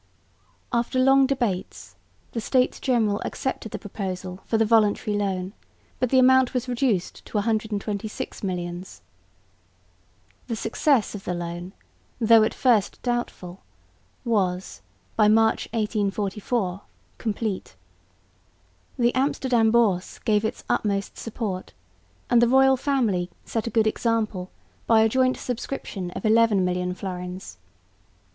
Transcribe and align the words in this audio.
After 0.73 0.97
long 0.97 1.27
debates 1.27 1.95
the 2.31 2.41
States 2.41 2.79
General 2.79 3.21
accepted 3.23 3.71
the 3.71 3.77
proposal 3.77 4.41
for 4.47 4.57
the 4.57 4.65
voluntary 4.65 5.15
loan, 5.15 5.53
but 5.99 6.09
the 6.09 6.17
amount 6.17 6.55
was 6.55 6.67
reduced 6.67 7.23
to 7.25 7.37
126 7.37 8.41
millions. 8.41 9.03
The 10.47 10.55
success 10.55 11.13
of 11.13 11.23
the 11.25 11.35
loan, 11.35 11.73
though 12.19 12.41
at 12.41 12.55
first 12.55 12.99
doubtful, 13.03 13.61
was 14.25 14.81
by 15.15 15.27
March, 15.27 15.67
1844, 15.71 16.81
complete. 17.19 17.75
The 18.97 19.13
Amsterdam 19.13 19.69
Bourse 19.69 20.17
gave 20.17 20.43
its 20.43 20.63
utmost 20.67 21.15
support; 21.19 21.73
and 22.27 22.41
the 22.41 22.49
royal 22.49 22.75
family 22.75 23.29
set 23.45 23.67
a 23.67 23.69
good 23.69 23.85
example 23.85 24.49
by 24.87 25.01
a 25.01 25.07
joint 25.09 25.37
subscription 25.37 26.09
of 26.15 26.25
11 26.25 26.65
million 26.65 26.95
florins. 26.95 27.59